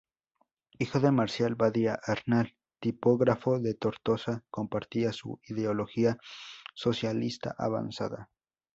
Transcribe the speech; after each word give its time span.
Hijo 0.79 0.99
de 0.99 1.11
Marcial 1.11 1.53
Badia 1.53 1.93
Arnal, 2.03 2.55
tipógrafo 2.79 3.59
de 3.59 3.75
Tortosa, 3.75 4.43
compartía 4.49 5.13
su 5.13 5.39
ideología 5.45 6.17
socialista 6.73 7.53
avanzada. 7.55 8.31